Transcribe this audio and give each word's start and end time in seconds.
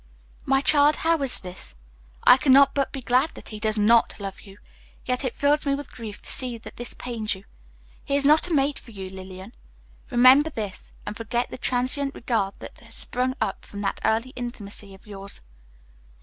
"My 0.47 0.61
child, 0.61 0.95
how 1.05 1.21
is 1.21 1.41
this? 1.41 1.75
I 2.23 2.35
cannot 2.35 2.73
but 2.73 2.91
be 2.91 3.03
glad 3.03 3.35
that 3.35 3.49
he 3.49 3.59
does 3.59 3.77
not 3.77 4.19
love 4.19 4.41
you; 4.41 4.57
yet 5.05 5.23
it 5.23 5.35
fills 5.35 5.63
me 5.63 5.75
with 5.75 5.91
grief 5.91 6.23
to 6.23 6.31
see 6.31 6.57
that 6.57 6.77
this 6.77 6.95
pains 6.95 7.35
you. 7.35 7.43
He 8.03 8.15
is 8.15 8.25
not 8.25 8.47
a 8.47 8.51
mate 8.51 8.79
for 8.79 8.89
you, 8.89 9.09
Lillian. 9.09 9.53
Remember 10.09 10.49
this, 10.49 10.91
and 11.05 11.15
forget 11.15 11.51
the 11.51 11.57
transient 11.59 12.15
regard 12.15 12.55
that 12.57 12.79
has 12.79 12.95
sprung 12.95 13.35
up 13.39 13.63
from 13.63 13.81
that 13.81 14.01
early 14.03 14.33
intimacy 14.35 14.95
of 14.95 15.05
yours." 15.05 15.41